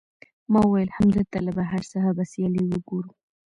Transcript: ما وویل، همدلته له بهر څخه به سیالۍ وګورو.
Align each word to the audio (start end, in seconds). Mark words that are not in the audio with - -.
ما 0.51 0.59
وویل، 0.63 0.89
همدلته 0.97 1.37
له 1.45 1.51
بهر 1.59 1.81
څخه 1.91 2.09
به 2.17 2.23
سیالۍ 2.31 2.65
وګورو. 2.67 3.11